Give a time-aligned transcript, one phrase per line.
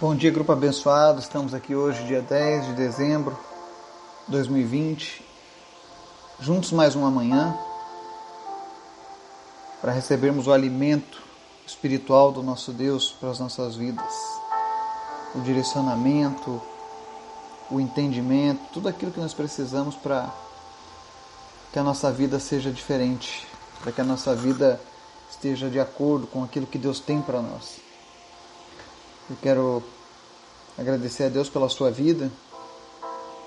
[0.00, 1.20] Bom dia, grupo abençoado.
[1.20, 3.38] Estamos aqui hoje, dia 10 de dezembro
[4.24, 5.22] de 2020,
[6.40, 7.54] juntos mais uma manhã
[9.78, 11.22] para recebermos o alimento
[11.66, 14.14] espiritual do nosso Deus para as nossas vidas,
[15.34, 16.62] o direcionamento,
[17.70, 20.32] o entendimento, tudo aquilo que nós precisamos para
[21.74, 23.46] que a nossa vida seja diferente,
[23.82, 24.80] para que a nossa vida
[25.30, 27.89] esteja de acordo com aquilo que Deus tem para nós.
[29.30, 29.80] Eu quero
[30.76, 32.32] agradecer a Deus pela sua vida,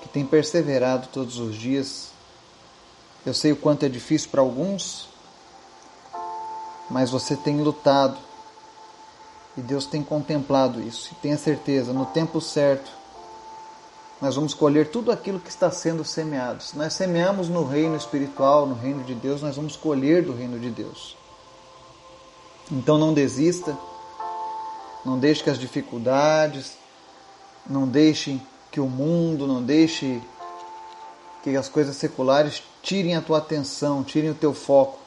[0.00, 2.08] que tem perseverado todos os dias.
[3.26, 5.10] Eu sei o quanto é difícil para alguns,
[6.88, 8.16] mas você tem lutado
[9.58, 11.10] e Deus tem contemplado isso.
[11.12, 12.90] E tenha certeza, no tempo certo,
[14.22, 16.62] nós vamos colher tudo aquilo que está sendo semeado.
[16.62, 20.58] Se nós semeamos no reino espiritual, no reino de Deus, nós vamos colher do reino
[20.58, 21.14] de Deus.
[22.72, 23.76] Então não desista
[25.04, 26.72] não deixe que as dificuldades,
[27.68, 28.40] não deixe
[28.70, 30.20] que o mundo, não deixe
[31.42, 34.98] que as coisas seculares tirem a tua atenção, tirem o teu foco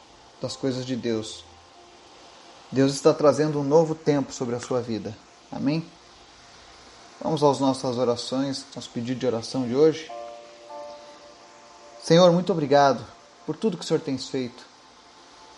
[0.41, 1.43] das coisas de Deus.
[2.71, 5.17] Deus está trazendo um novo tempo sobre a sua vida.
[5.51, 5.83] Amém?
[7.21, 10.11] Vamos às nossas orações, nosso pedido de oração de hoje.
[12.03, 13.03] Senhor, muito obrigado
[13.45, 14.63] por tudo que o Senhor tem feito,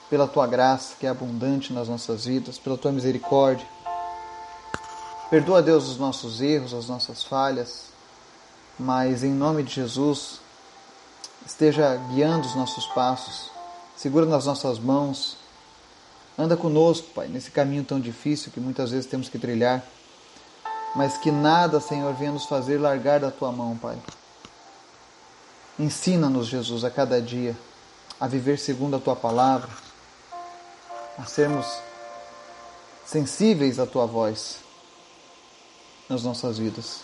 [0.10, 3.68] pela tua graça que é abundante nas nossas vidas, pela tua misericórdia
[5.30, 7.90] Perdoa, Deus, os nossos erros, as nossas falhas,
[8.80, 10.40] mas em nome de Jesus,
[11.46, 13.52] esteja guiando os nossos passos,
[13.96, 15.38] segura nas nossas mãos,
[16.36, 19.86] anda conosco, Pai, nesse caminho tão difícil que muitas vezes temos que trilhar,
[20.96, 24.00] mas que nada, Senhor, venha nos fazer largar da tua mão, Pai.
[25.78, 27.56] Ensina-nos, Jesus, a cada dia
[28.20, 29.70] a viver segundo a tua palavra,
[31.20, 31.68] a sermos
[33.06, 34.68] sensíveis à tua voz
[36.10, 37.02] nas nossas vidas.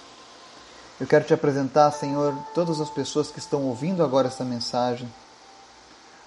[1.00, 5.08] Eu quero te apresentar, Senhor, todas as pessoas que estão ouvindo agora esta mensagem.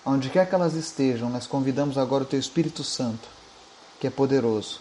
[0.07, 3.29] Onde quer que elas estejam, nós convidamos agora o Teu Espírito Santo,
[3.99, 4.81] que é poderoso,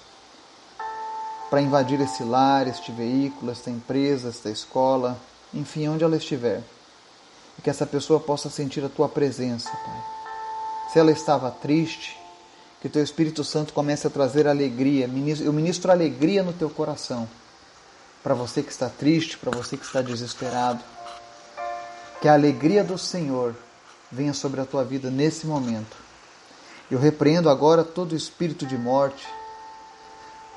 [1.50, 5.18] para invadir esse lar, este veículo, esta empresa, esta escola,
[5.54, 6.62] enfim, onde ela estiver.
[7.58, 10.04] E que essa pessoa possa sentir a Tua presença, Pai.
[10.94, 12.18] Se ela estava triste,
[12.80, 15.10] que o Teu Espírito Santo comece a trazer alegria.
[15.40, 17.28] Eu ministro alegria no teu coração
[18.28, 20.84] para você que está triste, para você que está desesperado.
[22.20, 23.56] Que a alegria do Senhor
[24.12, 25.96] venha sobre a tua vida nesse momento.
[26.92, 29.26] Eu repreendo agora todo espírito de morte,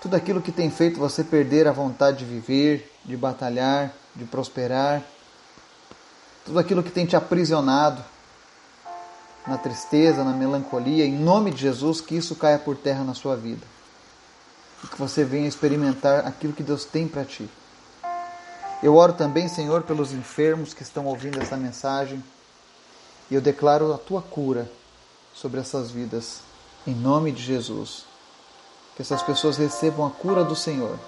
[0.02, 5.04] tudo aquilo que tem feito você perder a vontade de viver, de batalhar, de prosperar,
[6.44, 8.04] tudo aquilo que tem te aprisionado
[9.46, 13.36] na tristeza, na melancolia, em nome de Jesus, que isso caia por terra na sua
[13.36, 13.64] vida.
[14.82, 17.48] E que você venha experimentar aquilo que Deus tem para ti.
[18.82, 22.22] Eu oro também, Senhor, pelos enfermos que estão ouvindo essa mensagem
[23.30, 24.70] e eu declaro a tua cura
[25.34, 26.40] sobre essas vidas,
[26.86, 28.06] em nome de Jesus.
[28.96, 30.98] Que essas pessoas recebam a cura do Senhor.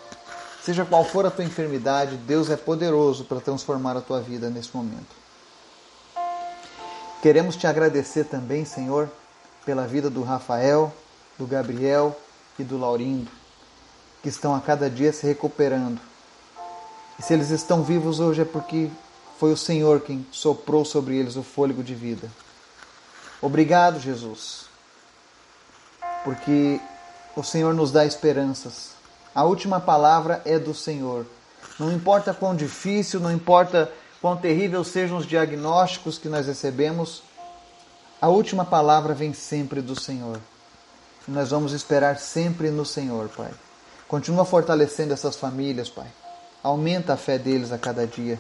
[0.63, 4.77] Seja qual for a tua enfermidade, Deus é poderoso para transformar a tua vida nesse
[4.77, 5.23] momento.
[7.23, 9.09] Queremos te agradecer também, Senhor,
[9.65, 10.93] pela vida do Rafael,
[11.39, 12.17] do Gabriel
[12.59, 13.31] e do Laurindo,
[14.23, 16.12] que estão a cada dia se recuperando
[17.23, 18.91] e se eles estão vivos hoje é porque
[19.39, 22.29] foi o Senhor quem soprou sobre eles o fôlego de vida.
[23.41, 24.65] Obrigado, Jesus,
[26.25, 26.81] porque
[27.37, 28.91] o Senhor nos dá esperanças.
[29.33, 31.25] A última palavra é do Senhor.
[31.79, 37.23] Não importa quão difícil, não importa quão terrível sejam os diagnósticos que nós recebemos,
[38.21, 40.41] a última palavra vem sempre do Senhor.
[41.29, 43.53] E nós vamos esperar sempre no Senhor, Pai.
[44.09, 46.09] Continua fortalecendo essas famílias, Pai.
[46.63, 48.39] Aumenta a fé deles a cada dia.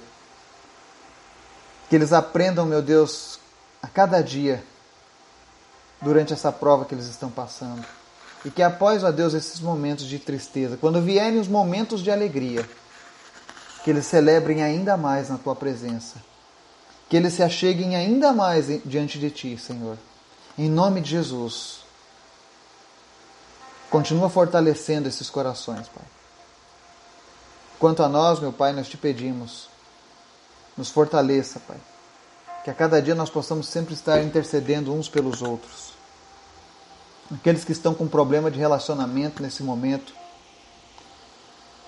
[1.88, 3.38] Que eles aprendam, meu Deus,
[3.82, 4.62] a cada dia,
[6.00, 7.84] durante essa prova que eles estão passando.
[8.44, 12.69] E que após, ó Deus, esses momentos de tristeza, quando vierem os momentos de alegria,
[13.82, 16.16] que eles celebrem ainda mais na tua presença.
[17.08, 19.98] Que eles se acheguem ainda mais diante de ti, Senhor.
[20.56, 21.82] Em nome de Jesus.
[23.90, 26.04] Continua fortalecendo esses corações, Pai.
[27.82, 29.69] Quanto a nós, meu Pai, nós te pedimos,
[30.76, 31.79] nos fortaleça, Pai.
[32.62, 35.90] Que a cada dia nós possamos sempre estar intercedendo uns pelos outros.
[37.34, 40.14] Aqueles que estão com problema de relacionamento nesse momento,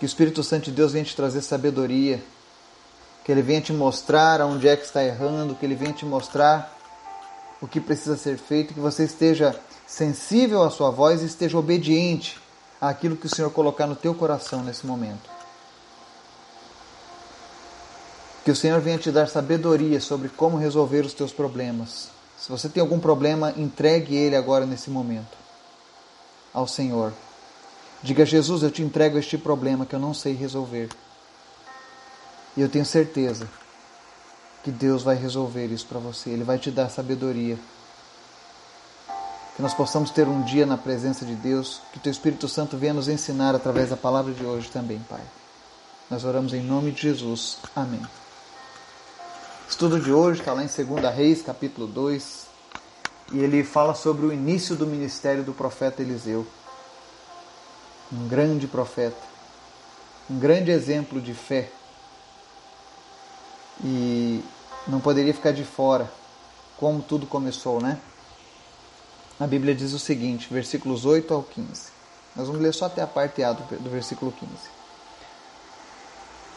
[0.00, 2.20] que o Espírito Santo de Deus venha te trazer sabedoria,
[3.24, 6.76] que ele venha te mostrar aonde é que está errando, que ele venha te mostrar
[7.60, 9.54] o que precisa ser feito, que você esteja
[9.86, 12.40] sensível à sua voz e esteja obediente
[12.80, 15.33] àquilo que o Senhor colocar no teu coração nesse momento.
[18.44, 22.10] Que o Senhor venha te dar sabedoria sobre como resolver os teus problemas.
[22.38, 25.44] Se você tem algum problema, entregue ele agora nesse momento
[26.52, 27.12] ao Senhor.
[28.02, 30.90] Diga, Jesus, eu te entrego este problema que eu não sei resolver.
[32.54, 33.48] E eu tenho certeza
[34.62, 36.30] que Deus vai resolver isso para você.
[36.30, 37.58] Ele vai te dar sabedoria.
[39.56, 42.92] Que nós possamos ter um dia na presença de Deus, que Teu Espírito Santo venha
[42.92, 45.22] nos ensinar através da palavra de hoje também, Pai.
[46.10, 47.58] Nós oramos em nome de Jesus.
[47.74, 48.02] Amém.
[49.74, 52.46] Estudo de hoje está lá em 2 Reis, capítulo 2,
[53.32, 56.46] e ele fala sobre o início do ministério do profeta Eliseu.
[58.12, 59.20] Um grande profeta,
[60.30, 61.72] um grande exemplo de fé.
[63.82, 64.44] E
[64.86, 66.08] não poderia ficar de fora
[66.76, 67.98] como tudo começou, né?
[69.40, 71.88] A Bíblia diz o seguinte, versículos 8 ao 15.
[72.36, 74.52] Nós vamos ler só até a parte A do, do versículo 15.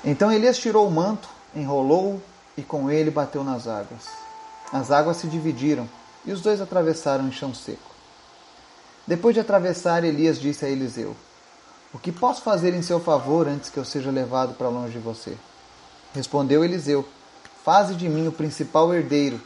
[0.05, 2.21] Então Elias tirou o manto, enrolou
[2.57, 4.07] e com ele bateu nas águas.
[4.73, 5.87] As águas se dividiram
[6.25, 7.95] e os dois atravessaram em chão seco.
[9.05, 11.15] Depois de atravessar, Elias disse a Eliseu:
[11.93, 14.99] O que posso fazer em seu favor antes que eu seja levado para longe de
[14.99, 15.37] você?
[16.13, 17.07] Respondeu Eliseu:
[17.63, 19.39] Faze de mim o principal herdeiro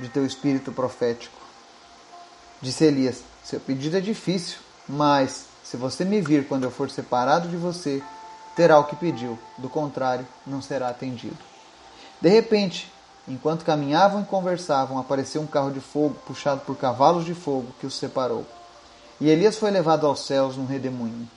[0.00, 1.38] de teu espírito profético.
[2.60, 4.58] Disse Elias: Seu pedido é difícil,
[4.88, 8.02] mas se você me vir quando eu for separado de você,
[8.56, 11.47] terá o que pediu, do contrário, não será atendido.
[12.20, 12.92] De repente,
[13.26, 17.86] enquanto caminhavam e conversavam, apareceu um carro de fogo puxado por cavalos de fogo que
[17.86, 18.44] os separou.
[19.20, 21.28] E Elias foi levado aos céus num redemoinho.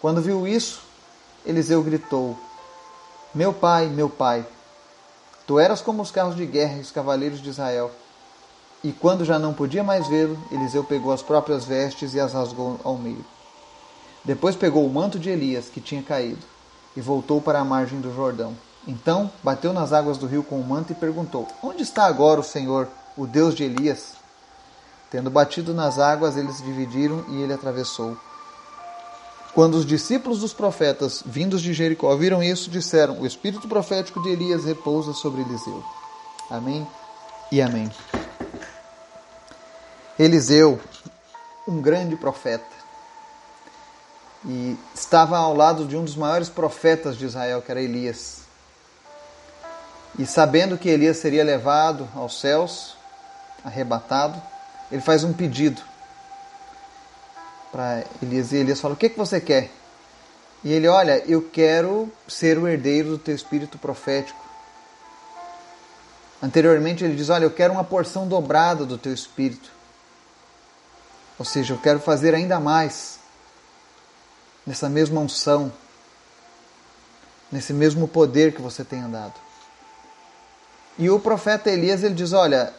[0.00, 0.82] Quando viu isso,
[1.44, 2.38] Eliseu gritou:
[3.34, 4.46] Meu pai, meu pai,
[5.46, 7.90] tu eras como os carros de guerra e os cavaleiros de Israel.
[8.82, 12.78] E quando já não podia mais vê-lo, Eliseu pegou as próprias vestes e as rasgou
[12.84, 13.24] ao meio.
[14.24, 16.44] Depois pegou o manto de Elias, que tinha caído,
[16.96, 18.54] e voltou para a margem do Jordão.
[18.86, 22.44] Então bateu nas águas do rio com o manto e perguntou: Onde está agora o
[22.44, 24.14] Senhor, o Deus de Elias?
[25.10, 28.16] Tendo batido nas águas, eles se dividiram e ele atravessou.
[29.54, 34.30] Quando os discípulos dos profetas, vindos de Jericó, viram isso, disseram: O espírito profético de
[34.30, 35.82] Elias repousa sobre Eliseu.
[36.50, 36.86] Amém
[37.50, 37.90] e amém.
[40.18, 40.80] Eliseu,
[41.66, 42.66] um grande profeta,
[44.44, 48.43] e estava ao lado de um dos maiores profetas de Israel, que era Elias.
[50.18, 52.96] E sabendo que Elias seria levado aos céus,
[53.64, 54.40] arrebatado,
[54.90, 55.82] ele faz um pedido
[57.72, 58.52] para Elias.
[58.52, 59.70] E Elias fala: O que, que você quer?
[60.62, 64.38] E ele: Olha, eu quero ser o herdeiro do teu espírito profético.
[66.40, 69.72] Anteriormente ele diz: Olha, eu quero uma porção dobrada do teu espírito.
[71.36, 73.18] Ou seja, eu quero fazer ainda mais
[74.64, 75.72] nessa mesma unção,
[77.50, 79.43] nesse mesmo poder que você tem andado.
[80.98, 82.72] E o profeta Elias ele diz: Olha,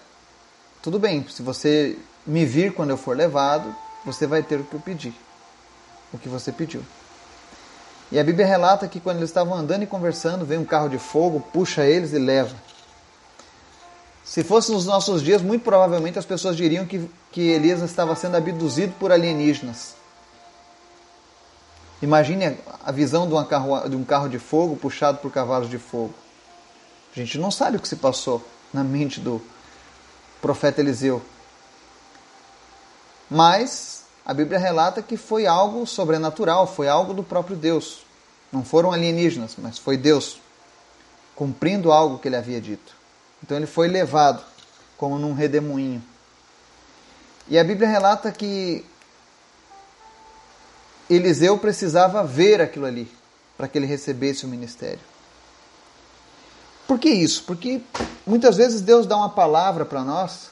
[0.81, 3.75] tudo bem, se você me vir quando eu for levado,
[4.05, 5.13] você vai ter o que eu pedi,
[6.13, 6.81] o que você pediu.
[8.11, 10.99] E a Bíblia relata que quando eles estavam andando e conversando, vem um carro de
[10.99, 12.55] fogo, puxa eles e leva.
[14.23, 18.37] Se fosse nos nossos dias, muito provavelmente as pessoas diriam que, que Elias estava sendo
[18.37, 19.95] abduzido por alienígenas.
[22.01, 26.13] Imagine a visão de, carro, de um carro de fogo puxado por cavalos de fogo.
[27.15, 29.41] A gente não sabe o que se passou na mente do
[30.41, 31.21] profeta Eliseu.
[33.29, 38.05] Mas a Bíblia relata que foi algo sobrenatural, foi algo do próprio Deus.
[38.51, 40.39] Não foram alienígenas, mas foi Deus
[41.35, 42.93] cumprindo algo que ele havia dito.
[43.41, 44.43] Então ele foi levado
[44.97, 46.03] como num redemoinho.
[47.47, 48.85] E a Bíblia relata que
[51.09, 53.09] Eliseu precisava ver aquilo ali
[53.55, 55.14] para que ele recebesse o ministério.
[56.87, 57.43] Por que isso?
[57.43, 57.81] Porque
[58.25, 60.51] muitas vezes Deus dá uma palavra para nós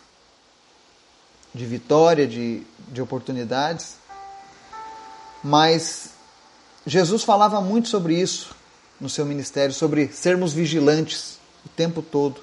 [1.54, 3.98] de vitória, de, de oportunidades,
[5.44, 6.12] mas
[6.86, 8.56] Jesus falava muito sobre isso
[9.00, 12.42] no seu ministério, sobre sermos vigilantes o tempo todo,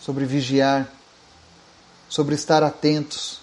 [0.00, 0.88] sobre vigiar,
[2.08, 3.40] sobre estar atentos.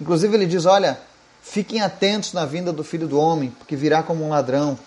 [0.00, 1.00] Inclusive, ele diz: Olha,
[1.42, 4.78] fiquem atentos na vinda do filho do homem, porque virá como um ladrão.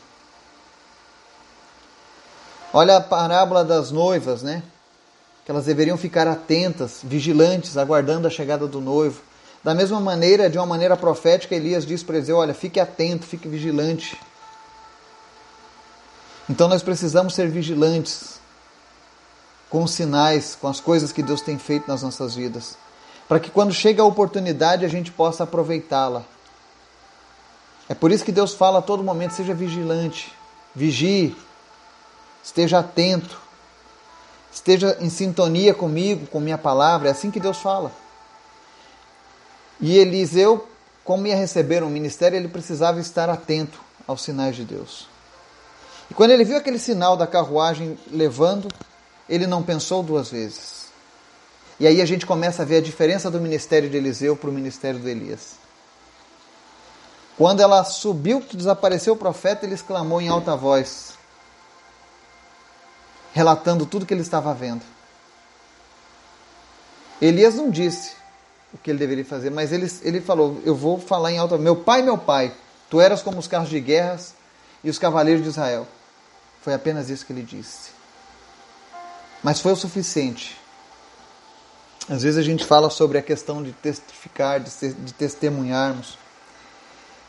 [2.74, 4.63] Olha a parábola das noivas, né?
[5.46, 9.22] Que elas deveriam ficar atentas, vigilantes, aguardando a chegada do noivo.
[9.63, 13.48] Da mesma maneira, de uma maneira profética, Elias diz para Eliseu: Olha, fique atento, fique
[13.48, 14.20] vigilante.
[16.50, 18.42] Então nós precisamos ser vigilantes
[19.70, 22.75] com os sinais, com as coisas que Deus tem feito nas nossas vidas,
[23.27, 26.24] para que quando chega a oportunidade a gente possa aproveitá-la.
[27.88, 30.34] É por isso que Deus fala a todo momento: seja vigilante,
[30.75, 31.36] vigie,
[32.43, 33.39] esteja atento,
[34.51, 37.07] esteja em sintonia comigo, com minha palavra.
[37.07, 37.91] É assim que Deus fala.
[39.79, 40.67] E Eliseu,
[41.03, 45.07] como ia receber um ministério, ele precisava estar atento aos sinais de Deus.
[46.12, 48.67] E quando ele viu aquele sinal da carruagem levando,
[49.27, 50.83] ele não pensou duas vezes.
[51.79, 54.53] E aí a gente começa a ver a diferença do ministério de Eliseu para o
[54.53, 55.55] ministério de Elias.
[57.35, 61.13] Quando ela subiu, desapareceu o profeta, ele exclamou em alta voz,
[63.33, 64.83] relatando tudo que ele estava vendo.
[67.19, 68.13] Elias não disse
[68.73, 71.57] o que ele deveria fazer, mas ele, ele falou: Eu vou falar em alta.
[71.57, 72.53] Meu pai, meu pai,
[72.89, 74.35] tu eras como os carros de guerras
[74.83, 75.87] e os cavaleiros de Israel.
[76.61, 77.91] Foi apenas isso que ele disse.
[79.41, 80.57] Mas foi o suficiente.
[82.09, 86.17] Às vezes a gente fala sobre a questão de testificar, de testemunharmos.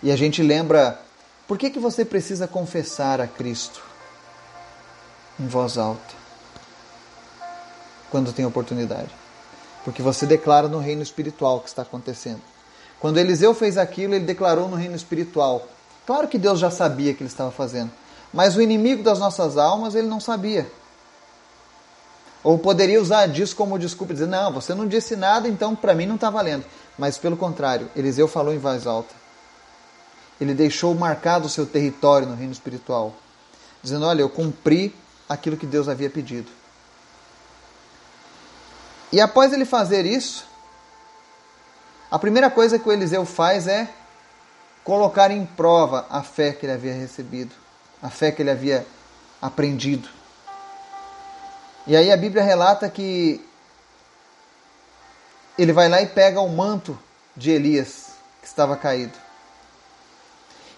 [0.03, 1.01] E a gente lembra,
[1.47, 3.94] por que, que você precisa confessar a Cristo
[5.39, 6.15] em voz alta?
[8.11, 9.11] Quando tem oportunidade.
[9.85, 12.41] Porque você declara no reino espiritual o que está acontecendo.
[13.01, 15.69] Quando Eliseu fez aquilo, ele declarou no reino espiritual.
[16.07, 17.91] Claro que Deus já sabia que ele estava fazendo,
[18.33, 20.67] mas o inimigo das nossas almas ele não sabia.
[22.43, 26.05] Ou poderia usar disso como desculpa, dizer: Não, você não disse nada, então para mim
[26.07, 26.65] não está valendo.
[26.99, 29.15] Mas pelo contrário, Eliseu falou em voz alta.
[30.41, 33.15] Ele deixou marcado o seu território no reino espiritual,
[33.83, 34.95] dizendo: Olha, eu cumpri
[35.29, 36.51] aquilo que Deus havia pedido.
[39.13, 40.45] E após ele fazer isso,
[42.11, 43.89] a primeira coisa que o Eliseu faz é
[44.83, 47.55] colocar em prova a fé que ele havia recebido,
[48.03, 48.87] a fé que ele havia
[49.41, 50.09] aprendido.
[51.87, 53.45] E aí a Bíblia relata que
[55.59, 56.99] ele vai lá e pega o manto
[57.37, 59.17] de Elias que estava caído.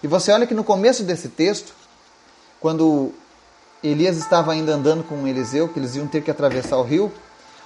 [0.01, 1.73] E você olha que no começo desse texto,
[2.59, 3.13] quando
[3.87, 7.11] Elias estava ainda andando com Eliseu, que eles iam ter que atravessar o rio,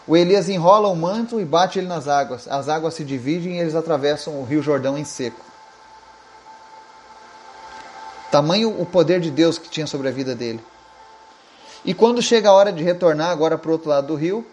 [0.08, 2.48] o Elias enrola o manto e bate ele nas águas.
[2.48, 5.40] As águas se dividem e eles atravessam o rio Jordão em seco.
[8.32, 10.64] Tamanho o poder de Deus que tinha sobre a vida dele.
[11.84, 14.46] E quando chega a hora de retornar agora para o outro lado do rio,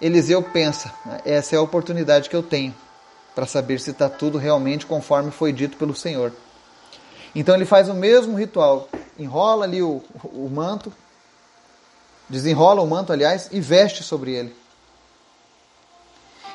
[0.00, 0.92] Eliseu pensa:
[1.24, 2.74] essa é a oportunidade que eu tenho
[3.34, 6.32] para saber se está tudo realmente conforme foi dito pelo Senhor.
[7.34, 8.88] Então ele faz o mesmo ritual,
[9.18, 10.92] enrola ali o, o manto,
[12.28, 14.56] desenrola o manto, aliás, e veste sobre ele.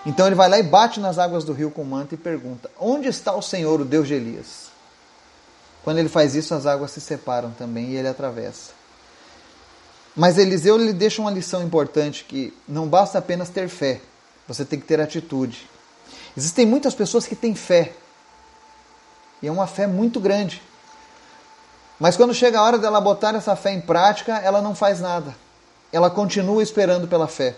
[0.05, 2.69] Então ele vai lá e bate nas águas do rio com o manto e pergunta:
[2.79, 4.69] Onde está o Senhor, o Deus de Elias?
[5.83, 8.71] Quando ele faz isso, as águas se separam também e ele atravessa.
[10.15, 14.01] Mas Eliseu lhe deixa uma lição importante que não basta apenas ter fé,
[14.47, 15.69] você tem que ter atitude.
[16.35, 17.93] Existem muitas pessoas que têm fé.
[19.41, 20.61] E é uma fé muito grande.
[21.99, 25.35] Mas quando chega a hora dela botar essa fé em prática, ela não faz nada.
[25.91, 27.55] Ela continua esperando pela fé.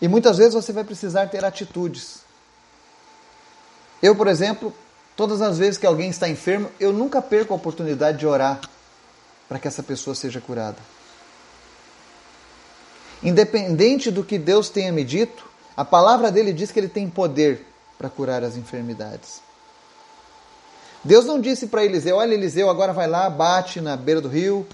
[0.00, 2.22] E muitas vezes você vai precisar ter atitudes.
[4.02, 4.74] Eu, por exemplo,
[5.16, 8.60] Todas as vezes que alguém está enfermo, eu nunca perco a oportunidade de orar
[9.48, 10.78] para que essa pessoa seja curada.
[13.22, 15.46] Independente do que Deus tenha me dito,
[15.76, 17.64] a palavra dele diz que ele tem poder
[17.98, 19.42] para curar as enfermidades.
[21.04, 24.66] Deus não disse para Eliseu: Olha, Eliseu, agora vai lá, bate na beira do rio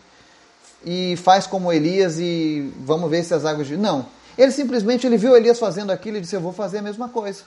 [0.85, 3.69] e faz como Elias e vamos ver se as águas.
[3.71, 4.07] Não.
[4.37, 7.43] Ele simplesmente ele viu Elias fazendo aquilo e disse: Eu vou fazer a mesma coisa.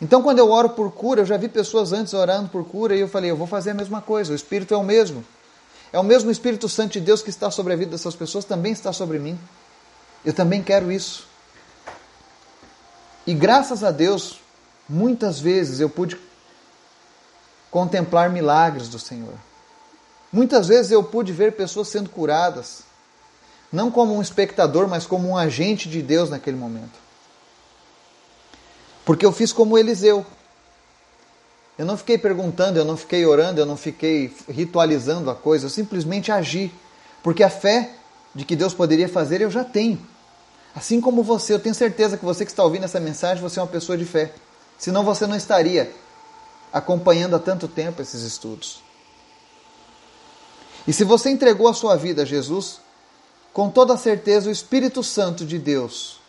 [0.00, 3.00] Então, quando eu oro por cura, eu já vi pessoas antes orando por cura e
[3.00, 5.24] eu falei, eu vou fazer a mesma coisa, o Espírito é o mesmo.
[5.92, 8.72] É o mesmo Espírito Santo de Deus que está sobre a vida dessas pessoas, também
[8.72, 9.38] está sobre mim.
[10.24, 11.26] Eu também quero isso.
[13.26, 14.40] E graças a Deus,
[14.88, 16.18] muitas vezes eu pude
[17.70, 19.34] contemplar milagres do Senhor.
[20.32, 22.82] Muitas vezes eu pude ver pessoas sendo curadas,
[23.72, 26.98] não como um espectador, mas como um agente de Deus naquele momento.
[29.04, 30.26] Porque eu fiz como Eliseu.
[31.78, 35.70] Eu não fiquei perguntando, eu não fiquei orando, eu não fiquei ritualizando a coisa, eu
[35.70, 36.72] simplesmente agi.
[37.22, 37.92] Porque a fé
[38.34, 40.00] de que Deus poderia fazer eu já tenho.
[40.74, 43.62] Assim como você, eu tenho certeza que você que está ouvindo essa mensagem, você é
[43.62, 44.32] uma pessoa de fé.
[44.78, 45.90] Senão você não estaria
[46.72, 48.82] acompanhando há tanto tempo esses estudos.
[50.86, 52.80] E se você entregou a sua vida a Jesus,
[53.52, 56.20] com toda certeza o Espírito Santo de Deus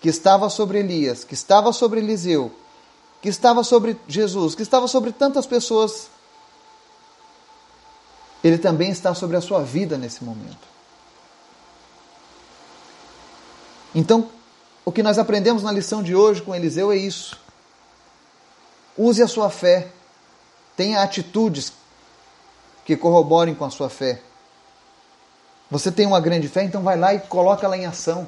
[0.00, 2.50] que estava sobre Elias, que estava sobre Eliseu,
[3.20, 6.08] que estava sobre Jesus, que estava sobre tantas pessoas,
[8.42, 10.66] ele também está sobre a sua vida nesse momento.
[13.94, 14.28] Então,
[14.84, 17.38] o que nós aprendemos na lição de hoje com Eliseu é isso.
[18.96, 19.88] Use a sua fé,
[20.76, 21.72] tenha atitudes
[22.84, 24.20] que corroborem com a sua fé.
[25.70, 28.26] Você tem uma grande fé, então vai lá e coloca ela em ação.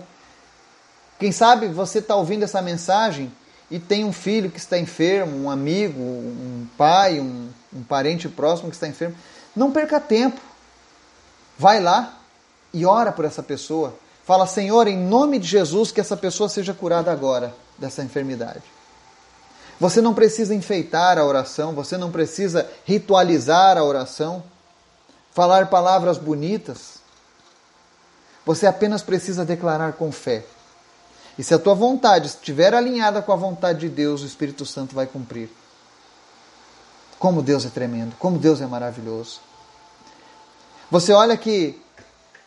[1.18, 3.30] Quem sabe você está ouvindo essa mensagem
[3.71, 8.71] e tem um filho que está enfermo, um amigo, um pai, um, um parente próximo
[8.71, 9.16] que está enfermo.
[9.54, 10.40] Não perca tempo.
[11.59, 12.18] Vai lá
[12.73, 13.94] e ora por essa pessoa.
[14.25, 18.62] Fala, Senhor, em nome de Jesus, que essa pessoa seja curada agora dessa enfermidade.
[19.84, 24.42] Você não precisa enfeitar a oração, você não precisa ritualizar a oração,
[25.34, 27.00] falar palavras bonitas.
[28.46, 30.42] Você apenas precisa declarar com fé.
[31.36, 34.94] E se a tua vontade estiver alinhada com a vontade de Deus, o Espírito Santo
[34.94, 35.50] vai cumprir.
[37.18, 39.38] Como Deus é tremendo, como Deus é maravilhoso.
[40.90, 41.78] Você olha que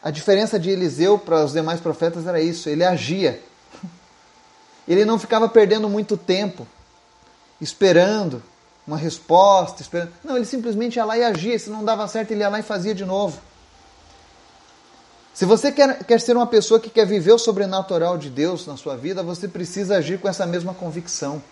[0.01, 3.39] a diferença de Eliseu para os demais profetas era isso, ele agia.
[4.87, 6.65] Ele não ficava perdendo muito tempo
[7.59, 8.41] esperando
[8.85, 10.13] uma resposta, esperando.
[10.23, 12.63] Não, ele simplesmente ia lá e agia, se não dava certo, ele ia lá e
[12.63, 13.39] fazia de novo.
[15.33, 18.75] Se você quer, quer ser uma pessoa que quer viver o sobrenatural de Deus na
[18.75, 21.43] sua vida, você precisa agir com essa mesma convicção.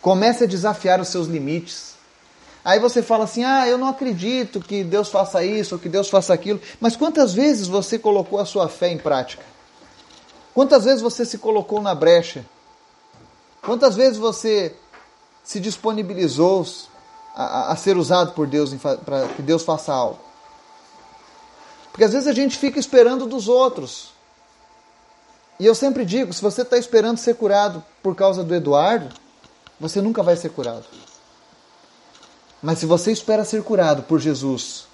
[0.00, 1.92] Comece a desafiar os seus limites.
[2.64, 6.08] Aí você fala assim: ah, eu não acredito que Deus faça isso ou que Deus
[6.08, 6.60] faça aquilo.
[6.80, 9.44] Mas quantas vezes você colocou a sua fé em prática?
[10.54, 12.44] Quantas vezes você se colocou na brecha?
[13.60, 14.74] Quantas vezes você
[15.44, 16.66] se disponibilizou
[17.34, 20.18] a, a ser usado por Deus para que Deus faça algo?
[21.90, 24.12] Porque às vezes a gente fica esperando dos outros.
[25.60, 29.14] E eu sempre digo: se você está esperando ser curado por causa do Eduardo,
[29.78, 30.84] você nunca vai ser curado.
[32.62, 34.86] Mas se você espera ser curado por Jesus,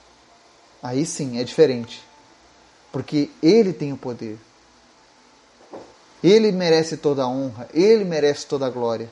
[0.82, 2.02] aí sim é diferente.
[2.90, 4.38] Porque Ele tem o poder.
[6.24, 9.10] Ele merece toda a honra, Ele merece toda a glória.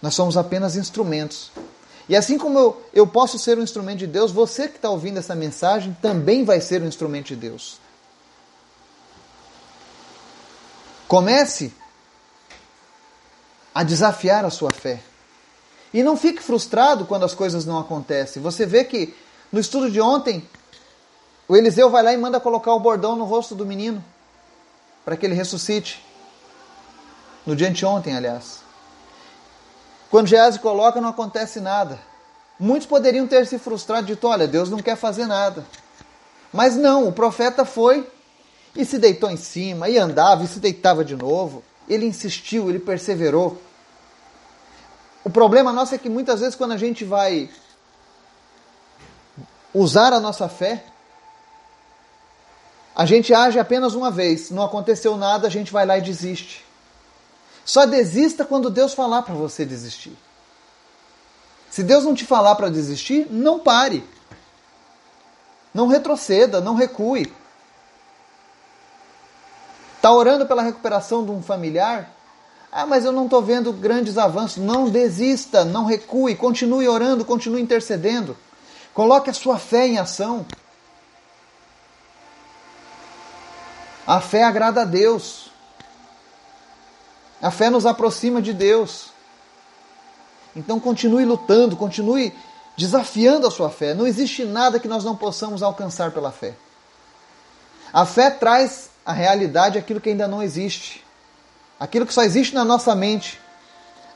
[0.00, 1.50] Nós somos apenas instrumentos
[2.08, 5.18] e assim como eu, eu posso ser um instrumento de Deus, você que está ouvindo
[5.18, 7.78] essa mensagem também vai ser um instrumento de Deus.
[11.06, 11.72] Comece
[13.74, 15.02] a desafiar a sua fé.
[15.92, 18.42] E não fique frustrado quando as coisas não acontecem.
[18.42, 19.14] Você vê que
[19.52, 20.46] no estudo de ontem,
[21.46, 24.02] o Eliseu vai lá e manda colocar o bordão no rosto do menino
[25.04, 26.04] para que ele ressuscite.
[27.46, 28.67] No dia de ontem, aliás.
[30.10, 31.98] Quando Geazi coloca, não acontece nada.
[32.58, 35.64] Muitos poderiam ter se frustrado, dito: olha, Deus não quer fazer nada.
[36.52, 38.10] Mas não, o profeta foi
[38.74, 41.62] e se deitou em cima, e andava, e se deitava de novo.
[41.88, 43.60] Ele insistiu, ele perseverou.
[45.24, 47.50] O problema nosso é que muitas vezes, quando a gente vai
[49.74, 50.84] usar a nossa fé,
[52.94, 56.64] a gente age apenas uma vez, não aconteceu nada, a gente vai lá e desiste.
[57.68, 60.16] Só desista quando Deus falar para você desistir.
[61.68, 64.02] Se Deus não te falar para desistir, não pare.
[65.74, 67.30] Não retroceda, não recue.
[69.96, 72.10] Está orando pela recuperação de um familiar?
[72.72, 74.64] Ah, mas eu não estou vendo grandes avanços.
[74.64, 78.34] Não desista, não recue, continue orando, continue intercedendo.
[78.94, 80.46] Coloque a sua fé em ação.
[84.06, 85.48] A fé agrada a Deus.
[87.40, 89.10] A fé nos aproxima de Deus.
[90.56, 92.34] Então continue lutando, continue
[92.76, 93.94] desafiando a sua fé.
[93.94, 96.54] Não existe nada que nós não possamos alcançar pela fé.
[97.92, 101.04] A fé traz a realidade aquilo que ainda não existe.
[101.78, 103.40] Aquilo que só existe na nossa mente.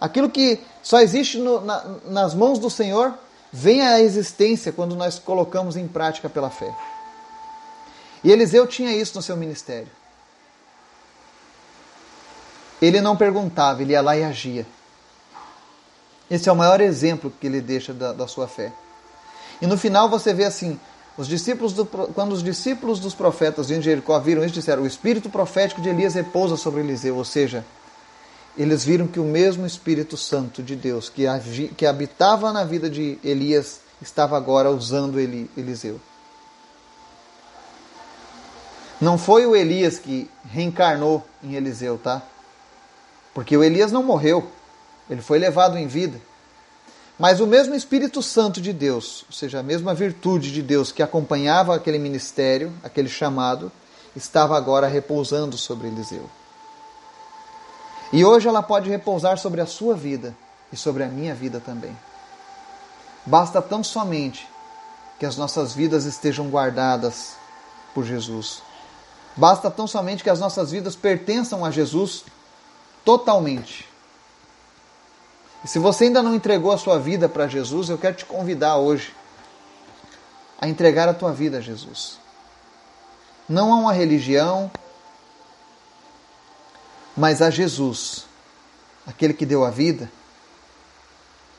[0.00, 3.14] Aquilo que só existe no, na, nas mãos do Senhor
[3.52, 6.74] vem à existência quando nós colocamos em prática pela fé.
[8.24, 9.88] E Eliseu tinha isso no seu ministério.
[12.82, 14.66] Ele não perguntava, ele ia lá e agia.
[16.28, 18.72] Esse é o maior exemplo que ele deixa da, da sua fé.
[19.60, 20.80] E no final você vê assim:
[21.16, 25.30] os discípulos do, quando os discípulos dos profetas de Jericó viram isso, disseram: O espírito
[25.30, 27.16] profético de Elias repousa sobre Eliseu.
[27.16, 27.64] Ou seja,
[28.58, 31.24] eles viram que o mesmo Espírito Santo de Deus que,
[31.76, 36.00] que habitava na vida de Elias estava agora usando Eli, Eliseu.
[39.00, 42.22] Não foi o Elias que reencarnou em Eliseu, tá?
[43.34, 44.48] Porque o Elias não morreu,
[45.08, 46.20] ele foi levado em vida.
[47.18, 51.02] Mas o mesmo Espírito Santo de Deus, ou seja, a mesma virtude de Deus que
[51.02, 53.70] acompanhava aquele ministério, aquele chamado,
[54.16, 56.28] estava agora repousando sobre Eliseu.
[58.12, 60.34] E hoje ela pode repousar sobre a sua vida
[60.72, 61.96] e sobre a minha vida também.
[63.24, 64.48] Basta tão somente
[65.18, 67.36] que as nossas vidas estejam guardadas
[67.94, 68.62] por Jesus.
[69.36, 72.24] Basta tão somente que as nossas vidas pertençam a Jesus
[73.04, 73.88] totalmente.
[75.64, 78.76] E se você ainda não entregou a sua vida para Jesus, eu quero te convidar
[78.76, 79.14] hoje
[80.60, 82.18] a entregar a tua vida a Jesus.
[83.48, 84.70] não a uma religião,
[87.16, 88.24] mas a Jesus,
[89.06, 90.10] aquele que deu a vida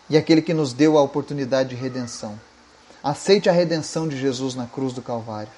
[0.09, 2.39] e aquele que nos deu a oportunidade de redenção.
[3.03, 5.51] Aceite a redenção de Jesus na cruz do Calvário.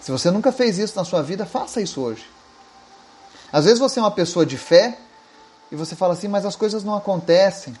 [0.00, 2.26] Se você nunca fez isso na sua vida, faça isso hoje.
[3.52, 4.98] Às vezes você é uma pessoa de fé
[5.70, 7.74] e você fala assim, mas as coisas não acontecem.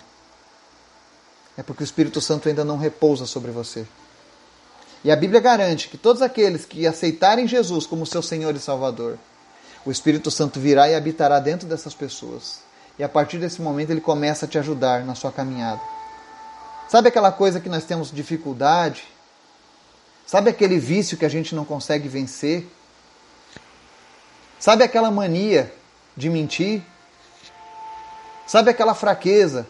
[1.56, 3.86] É porque o Espírito Santo ainda não repousa sobre você.
[5.04, 9.18] E a Bíblia garante que todos aqueles que aceitarem Jesus como seu Senhor e Salvador,
[9.84, 12.60] o Espírito Santo virá e habitará dentro dessas pessoas.
[12.98, 15.80] E a partir desse momento ele começa a te ajudar na sua caminhada.
[16.88, 19.04] Sabe aquela coisa que nós temos dificuldade?
[20.26, 22.66] Sabe aquele vício que a gente não consegue vencer?
[24.58, 25.72] Sabe aquela mania
[26.16, 26.82] de mentir?
[28.46, 29.66] Sabe aquela fraqueza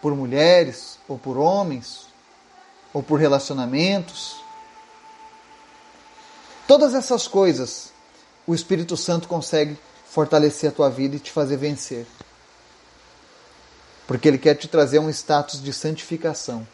[0.00, 2.06] por mulheres ou por homens
[2.92, 4.42] ou por relacionamentos?
[6.66, 7.92] Todas essas coisas
[8.46, 12.06] o Espírito Santo consegue fortalecer a tua vida e te fazer vencer.
[14.06, 16.66] Porque ele quer te trazer um status de santificação.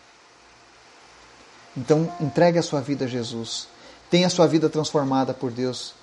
[1.76, 3.68] Então, entregue a sua vida a Jesus.
[4.10, 5.94] Tenha a sua vida transformada por Deus.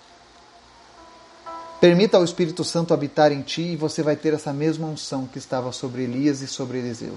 [1.86, 5.38] Permita ao Espírito Santo habitar em ti e você vai ter essa mesma unção que
[5.38, 7.14] estava sobre Elias e sobre Eliseu.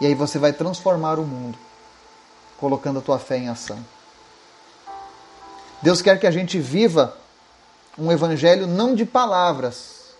[0.00, 1.58] E aí você vai transformar o mundo,
[2.56, 3.78] colocando a tua fé em ação.
[5.82, 7.14] Deus quer que a gente viva
[7.98, 10.14] um evangelho não de palavras,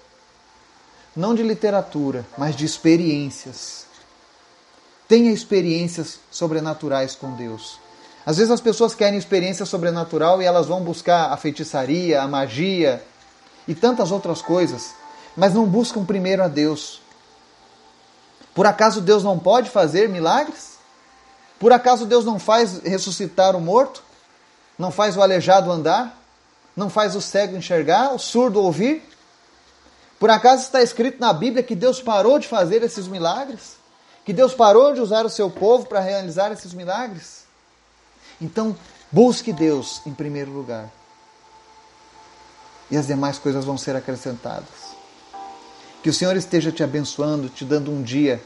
[1.16, 3.86] não de literatura, mas de experiências.
[5.08, 7.78] Tenha experiências sobrenaturais com Deus.
[8.26, 13.02] Às vezes as pessoas querem experiência sobrenatural e elas vão buscar a feitiçaria, a magia
[13.66, 14.94] e tantas outras coisas,
[15.36, 17.00] mas não buscam primeiro a Deus.
[18.54, 20.78] Por acaso Deus não pode fazer milagres?
[21.58, 24.02] Por acaso Deus não faz ressuscitar o morto?
[24.78, 26.18] Não faz o aleijado andar?
[26.76, 29.08] Não faz o cego enxergar, o surdo ouvir?
[30.18, 33.76] Por acaso está escrito na Bíblia que Deus parou de fazer esses milagres?
[34.24, 37.44] Que Deus parou de usar o seu povo para realizar esses milagres?
[38.40, 38.76] Então,
[39.10, 40.90] busque Deus em primeiro lugar.
[42.92, 44.94] E as demais coisas vão ser acrescentadas.
[46.02, 48.38] Que o Senhor esteja te abençoando, te dando um dia.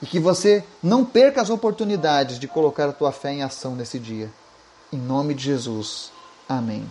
[0.00, 3.98] E que você não perca as oportunidades de colocar a tua fé em ação nesse
[3.98, 4.30] dia.
[4.92, 6.12] Em nome de Jesus.
[6.48, 6.88] Amém.